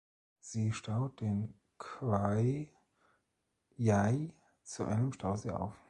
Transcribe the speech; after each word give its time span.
Sie 0.39 0.73
staut 0.73 1.21
den 1.21 1.53
Khwae 1.77 2.69
Yai 3.77 4.33
zu 4.63 4.85
einem 4.85 5.13
Stausee 5.13 5.51
auf. 5.51 5.75